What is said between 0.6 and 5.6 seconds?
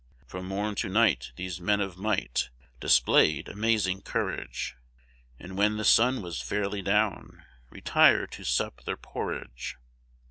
to night these men of might Display'd amazing courage; And